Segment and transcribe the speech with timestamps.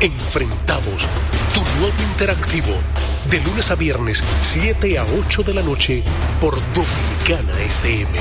[0.00, 1.06] Enfrentados,
[1.52, 2.72] tu nuevo interactivo,
[3.28, 6.02] de lunes a viernes, 7 a 8 de la noche,
[6.40, 8.18] por Dominicana FM.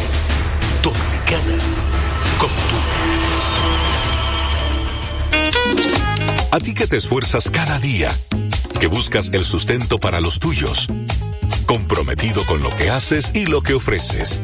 [0.83, 1.55] Dominicana,
[2.37, 2.75] como tú.
[6.51, 8.11] A ti que te esfuerzas cada día,
[8.81, 10.87] que buscas el sustento para los tuyos,
[11.65, 14.43] comprometido con lo que haces y lo que ofreces.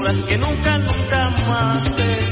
[0.00, 2.29] Aventuras que nunca, nunca más tendré.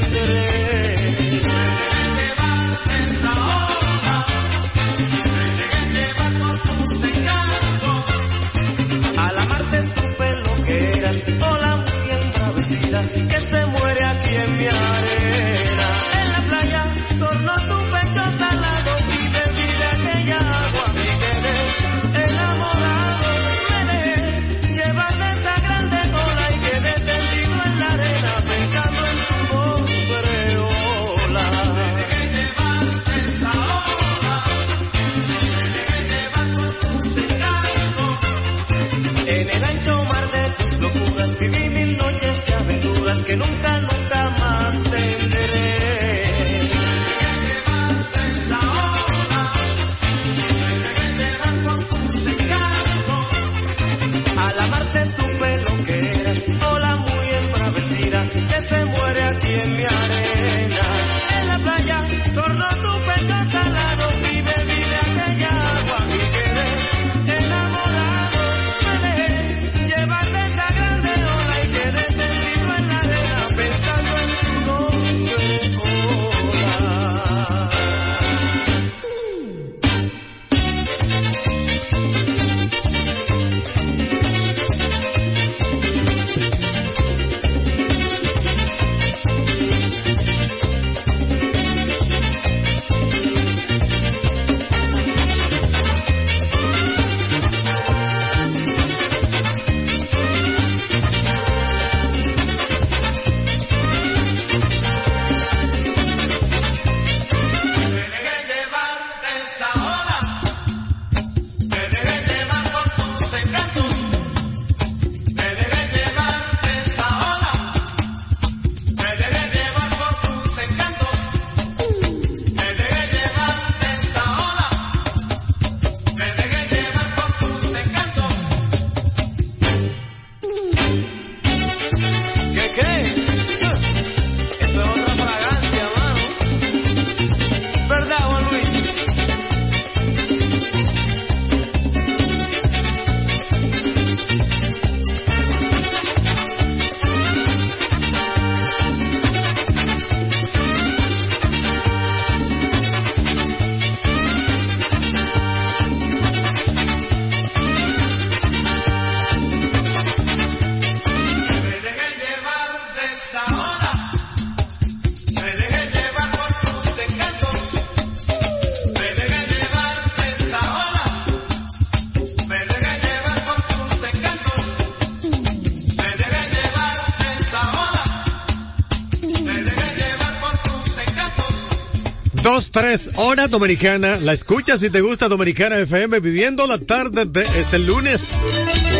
[183.59, 184.15] Dominicana.
[184.21, 188.39] La escuchas si te gusta Dominicana FM viviendo la tarde de este lunes.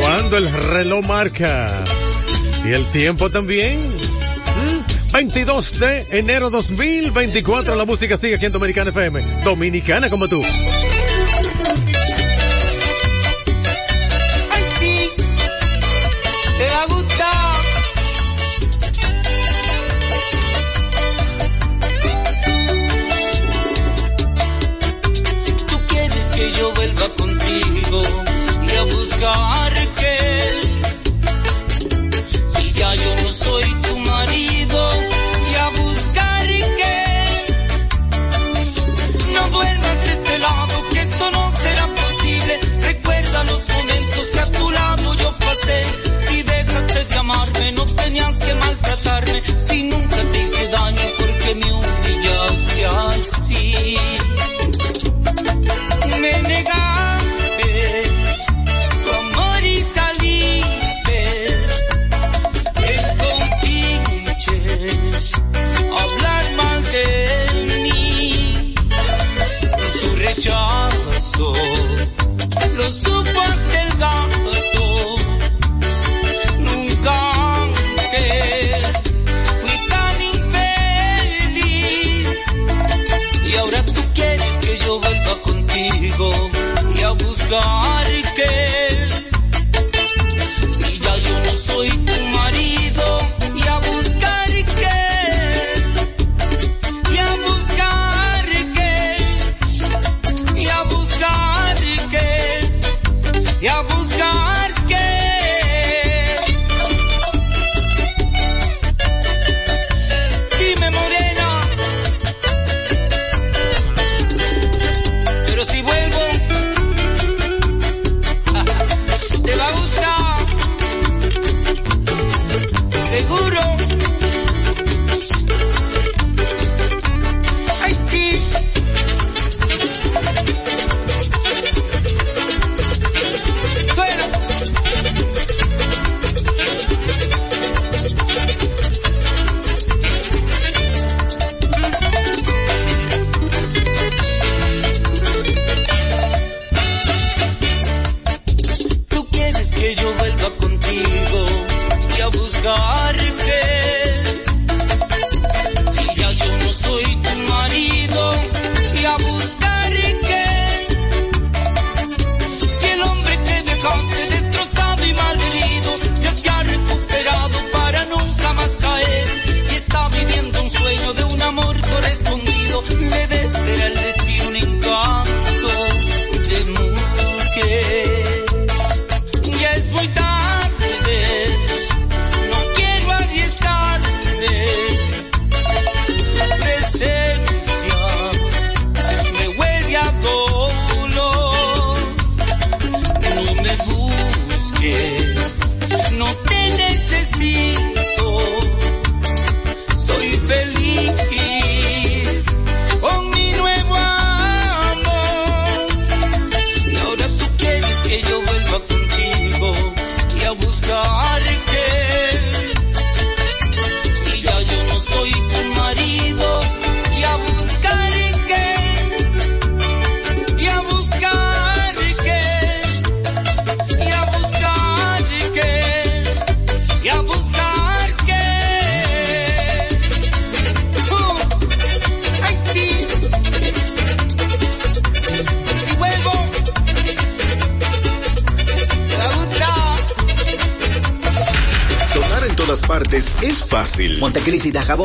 [0.02, 1.86] Cuando el reloj marca.
[2.66, 3.80] Y el tiempo también.
[5.14, 7.76] 22 mm, de enero 2024.
[7.76, 9.22] La música sigue aquí en Dominicana FM.
[9.46, 10.44] Dominicana como tú.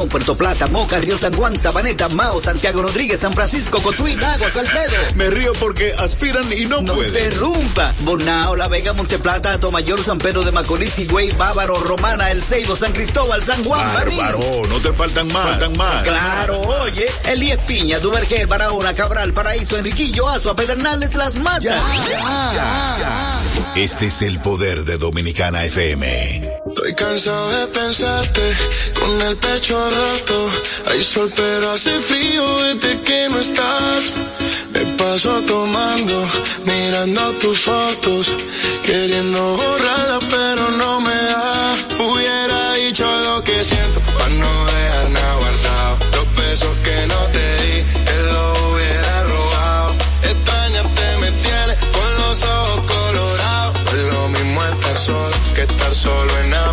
[0.09, 4.97] Puerto Plata, Moca, Río San Juan, Sabaneta, Mao, Santiago Rodríguez, San Francisco, Cotuí, Agua, Salcedo.
[5.17, 6.95] Me río porque aspiran y no, pueden.
[6.95, 7.95] No interrumpa.
[8.03, 12.93] Bonao, La Vega, Monteplata, Tomayor, San Pedro de Macorís, Higüey, Bávaro, Romana, El Ceibo, San
[12.93, 15.47] Cristóbal, San Juan, Bárbaro, no te faltan más.
[15.47, 16.03] Faltan más.
[16.03, 21.63] Claro, oye, Elías Piña, Duvergé, Barahona, Cabral, Paraíso, Enriquillo, Azua, Pedernales, Las Matas.
[21.63, 21.83] Ya,
[22.55, 23.73] ya, ya.
[23.77, 26.54] Este es el poder de Dominicana FM
[27.15, 28.43] cansado de pensarte
[28.99, 30.49] con el pecho roto.
[30.91, 34.15] Hay sol pero hace frío desde que no estás.
[34.73, 36.27] Me paso tomando,
[36.65, 38.33] mirando tus fotos,
[38.85, 41.77] queriendo borrarlas pero no me da.
[42.05, 45.99] Hubiera dicho lo que siento para no dejar nada guardado.
[46.17, 49.95] Los besos que no te di, te lo hubiera robado.
[50.23, 53.79] Extrañarte me tiene con los ojos colorados.
[53.85, 56.64] No es lo mismo estar solo que estar solo en.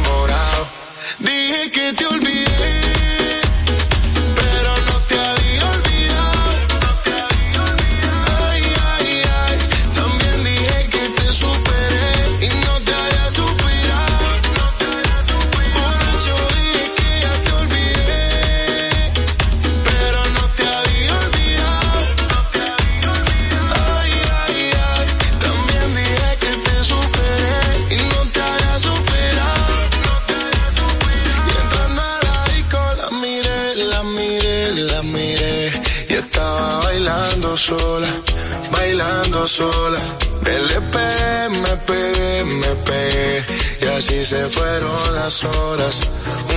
[39.42, 40.00] Bailando sola.
[40.46, 40.98] LP,
[41.46, 43.46] MP, MP,
[43.82, 46.02] y así se fueron las horas,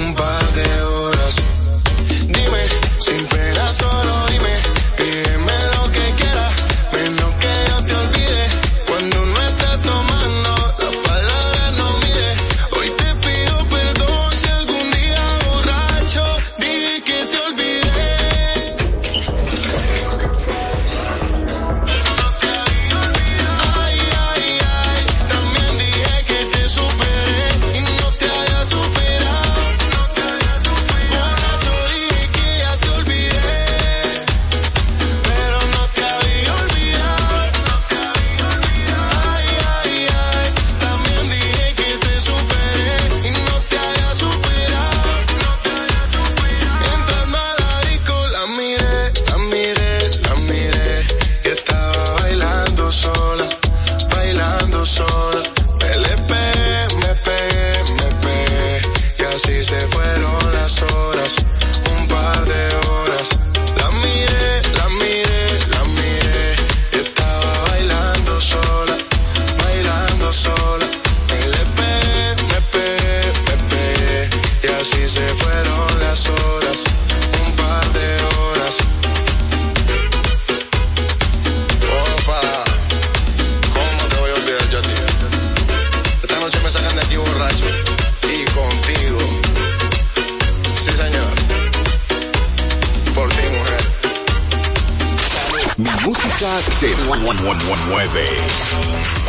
[0.01, 1.37] un par de horas.
[2.27, 2.65] Dime,
[2.99, 4.24] sin pena solo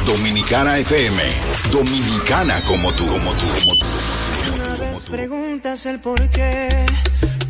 [0.05, 1.23] Dominicana FM.
[1.71, 3.85] Dominicana como tú, como tú, como tú.
[4.53, 6.69] Una vez preguntas el por qué,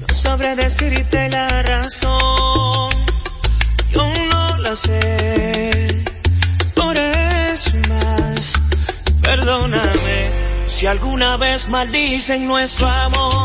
[0.02, 2.92] no sabré decirte la razón.
[3.92, 6.04] Yo no la sé.
[6.76, 8.54] Por eso más,
[9.22, 10.32] perdóname.
[10.66, 13.45] Si alguna vez maldicen nuestro amor,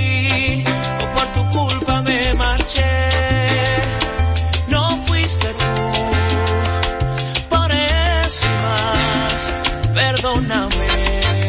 [1.21, 2.93] por tu culpa me marché,
[4.67, 5.73] no fuiste tú.
[7.49, 9.53] Por eso más,
[9.93, 10.87] perdóname.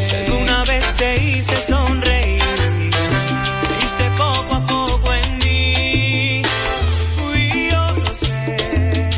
[0.07, 2.43] Si alguna vez te hice sonreír,
[3.67, 6.41] creíste poco a poco en mí.
[7.15, 9.09] Fui yo, lo sé.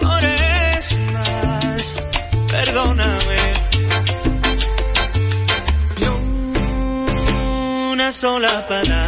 [0.00, 2.08] Por eso más,
[2.48, 3.38] perdóname.
[7.92, 9.07] Una sola palabra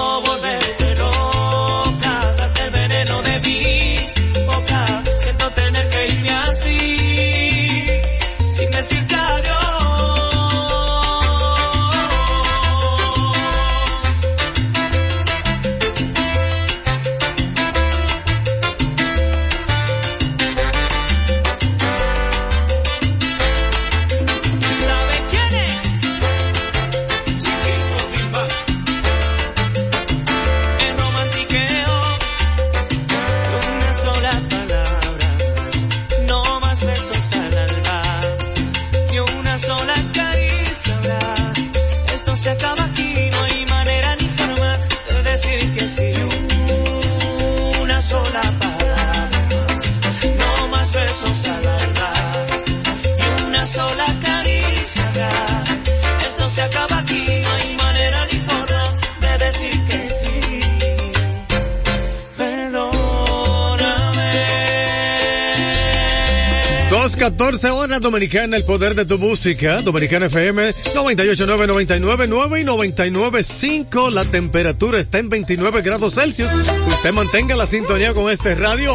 [39.61, 41.19] sola caricia.
[42.13, 44.77] Esto se acaba aquí, no hay manera ni forma
[45.11, 46.11] de decir que sí.
[47.81, 49.29] Una sola palabra
[50.39, 52.11] no más besos al alma.
[53.19, 55.29] Y una sola caricia.
[56.25, 57.40] Esto se acaba aquí.
[67.21, 69.79] 14 horas Dominicana, el poder de tu música.
[69.83, 74.09] Dominicana FM 989, 99, 9 y 99, 5.
[74.09, 76.49] La temperatura está en 29 grados Celsius.
[76.87, 78.91] Usted mantenga la sintonía con este radio.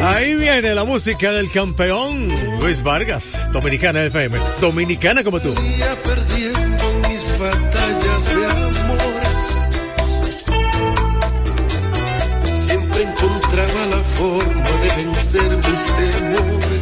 [0.00, 4.38] Ahí viene la música del campeón Luis Vargas, Dominicana FM.
[4.60, 5.52] Dominicana como tú.
[5.52, 9.60] Perdiendo mis batallas de amores.
[12.68, 16.79] Siempre encontraba la forma de vencer mis temores.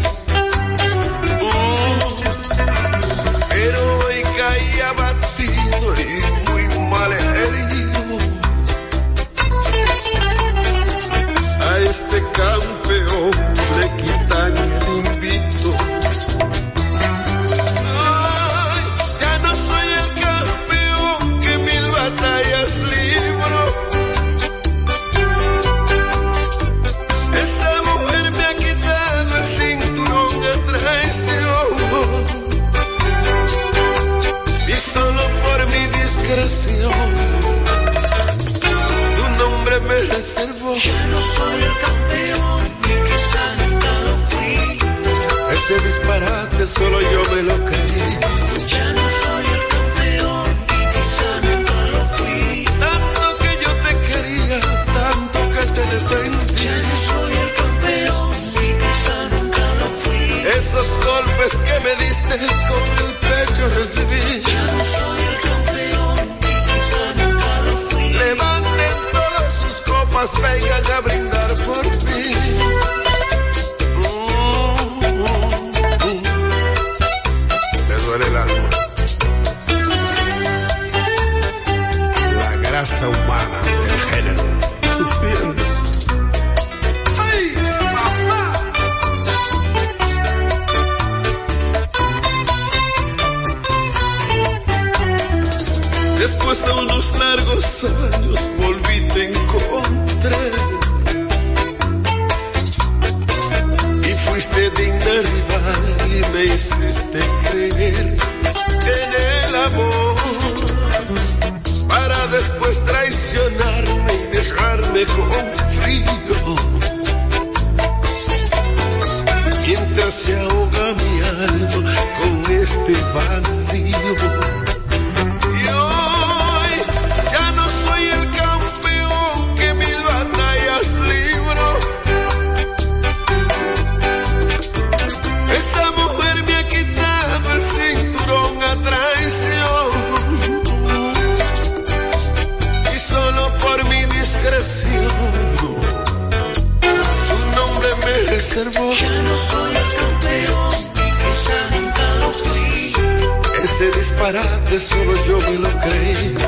[154.68, 156.47] que solo yo me lo creí.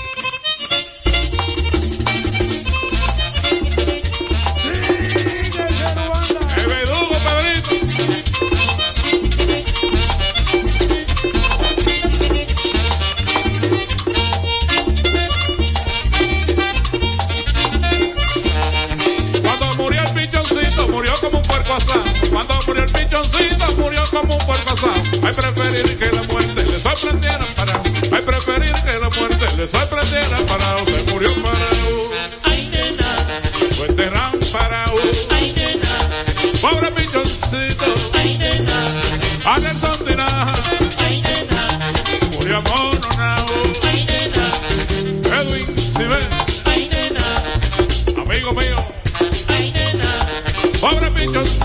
[25.31, 27.81] Ay, preferir que la muerte le sorprendiera para.
[28.11, 30.85] Ay, preferir que la muerte le sorprendiera para.
[30.85, 31.67] Se murió para.
[32.43, 33.07] Ay, nena.
[33.77, 34.83] Fue enterrado para.
[35.29, 35.87] Ay, nena.
[36.59, 37.85] Pobre pichoncito.
[38.13, 38.73] Ay, nena.
[39.45, 40.53] Anderson Tinaja.
[41.05, 41.61] Ay, nena.
[42.33, 43.45] Murió Mononao.
[43.87, 44.51] Ay, nena.
[45.39, 46.19] Edwin Sibé.
[46.65, 48.21] Ay, nena.
[48.21, 48.85] Amigo mío.
[49.47, 50.09] Ay, nena.
[50.81, 51.60] Pobre pichoncito.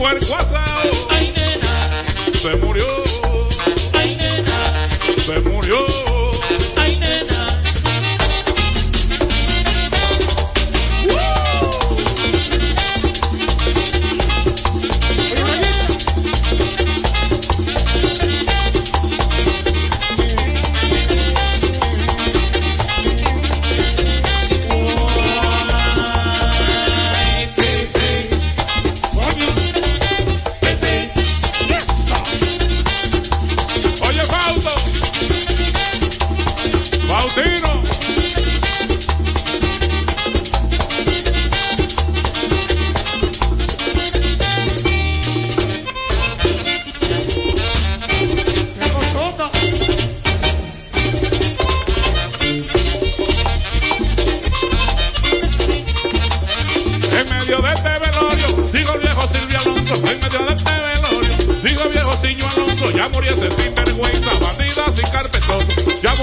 [0.00, 0.94] puerco asado.
[2.32, 3.39] Se murió.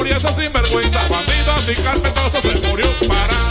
[0.07, 3.46] murió esa sinvergüenza, bandido sin carpetoso se murió para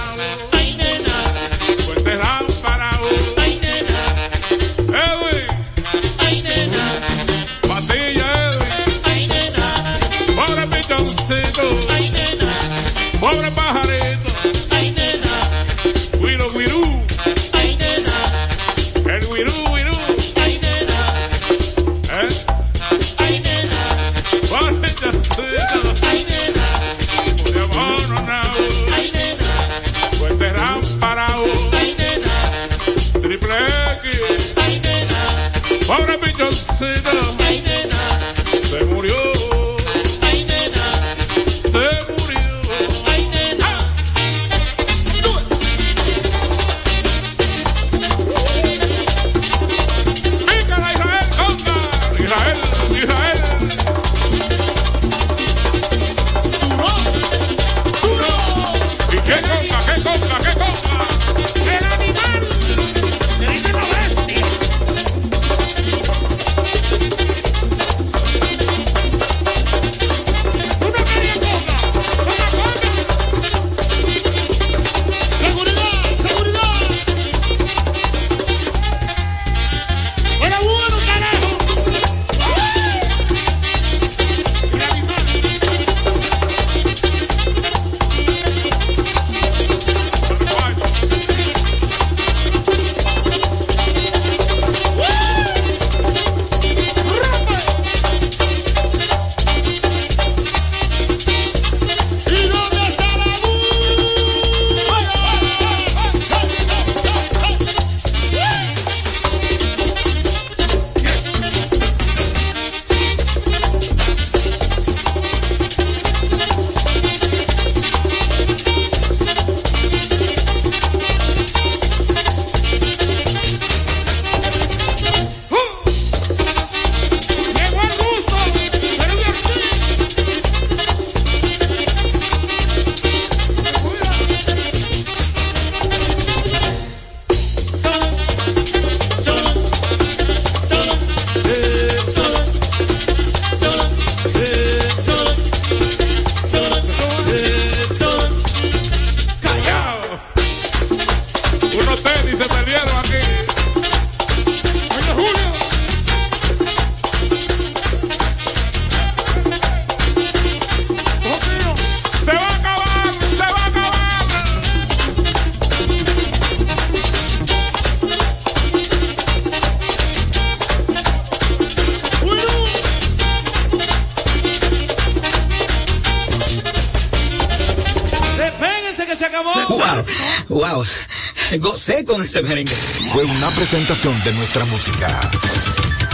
[182.07, 182.75] con ese merengue.
[183.12, 185.09] Fue una presentación de nuestra música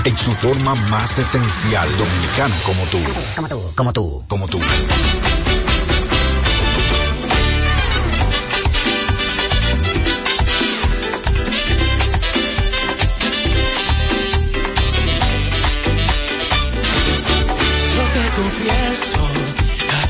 [0.05, 2.98] en su forma más esencial dominicana como tú.
[3.37, 4.24] Como tú, como tú.
[4.28, 4.59] Como tú.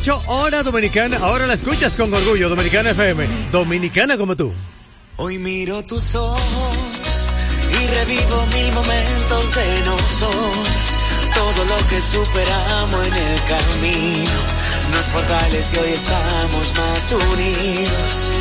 [0.00, 1.18] 8, hora dominicana.
[1.18, 3.50] Ahora la escuchas con orgullo, Dominicana FM.
[3.50, 4.52] Dominicana como tú.
[5.16, 6.78] Hoy miro tus ojos
[7.68, 10.68] y revivo mil momentos de nosotros.
[11.34, 14.30] Todo lo que superamos en el camino
[14.92, 18.32] nos fortalece hoy estamos más unidos.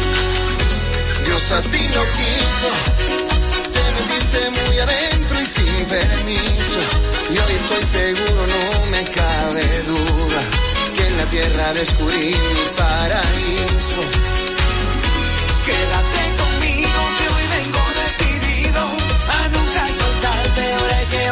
[1.25, 2.69] Dios así lo quiso,
[3.73, 6.79] te metiste muy adentro y sin permiso.
[7.31, 10.66] Y hoy estoy seguro, no me cabe duda
[11.17, 14.01] la tierra descubrí mi paraíso.
[15.65, 20.73] Quédate conmigo que hoy vengo decidido a nunca soltarte.
[20.73, 21.31] Ahora que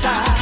[0.00, 0.39] side.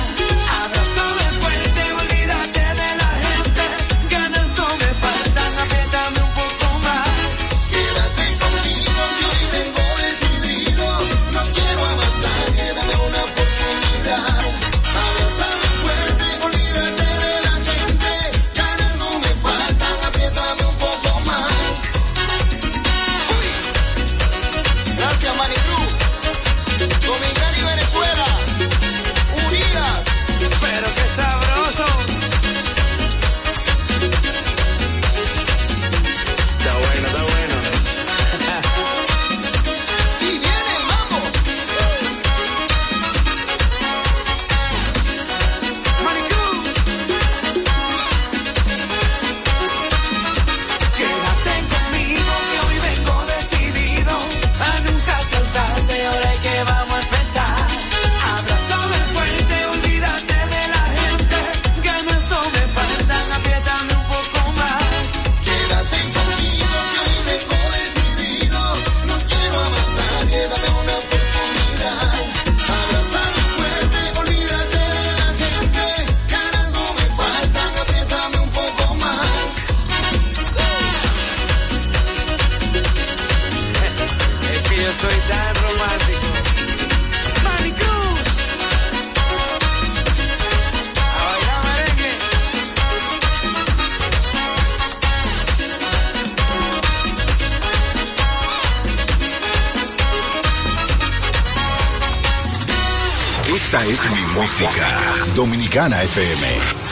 [103.71, 104.89] Esta es mi música.
[105.37, 106.47] Dominicana FM.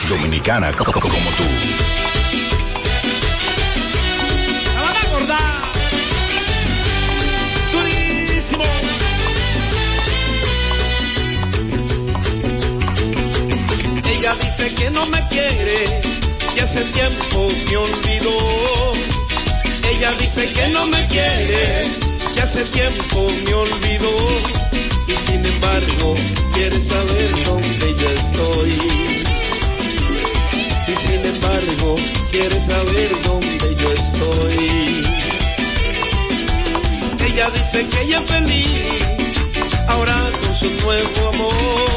[0.09, 1.43] Dominicana co- co- como tú.
[4.75, 5.61] ¡La a acordar!
[7.71, 8.63] ¡Durísimo!
[14.09, 16.01] Ella dice que no me quiere,
[16.55, 18.93] que hace tiempo me olvidó.
[19.91, 21.85] Ella dice que no me quiere,
[22.37, 24.15] que hace tiempo me olvidó.
[25.07, 26.15] Y sin embargo,
[26.53, 28.71] quiere saber dónde yo estoy.
[30.87, 31.95] Y sin embargo,
[32.31, 35.03] quiere saber dónde yo estoy.
[37.25, 39.37] Ella dice que ella es feliz,
[39.87, 41.89] ahora con su nuevo amor.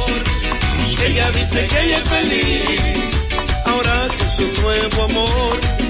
[1.07, 3.11] Ella dice que ella es feliz,
[3.67, 5.90] ahora con su nuevo amor.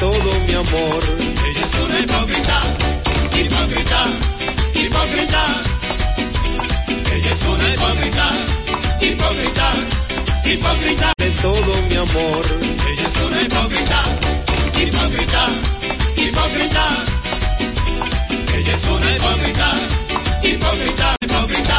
[0.00, 1.02] todo mi amor.
[1.46, 2.60] Ella es una hipócrita,
[3.38, 4.00] hipócrita,
[4.74, 5.42] hipócrita.
[7.12, 8.26] Ella es una hipócrita,
[9.00, 9.72] hipócrita,
[10.44, 11.12] hipócrita.
[11.18, 12.44] De todo mi amor.
[12.88, 14.00] Ella es una hipócrita,
[14.80, 15.46] hipócrita,
[16.16, 16.84] hipócrita.
[18.56, 19.68] Ella es una hipócrita,
[20.42, 21.78] hipócrita, hipócrita,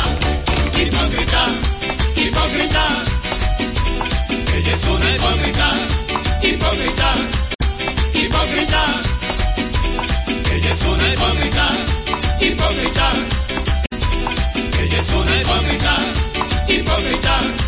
[0.80, 1.42] hipócrita,
[2.16, 2.84] hipócrita.
[4.56, 5.85] Ella es una hipócrita, hipócrita,
[11.06, 11.68] una hipócrita,
[12.40, 13.12] hipócrita.
[14.82, 15.98] Ella es una hipócrita,
[16.68, 17.65] hipócrita.